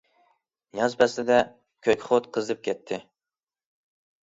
ياز 0.79 0.95
پەسلىدە 1.01 1.37
كۆكخوت 1.89 2.31
قىزىپ 2.39 2.65
كەتتى. 2.71 3.01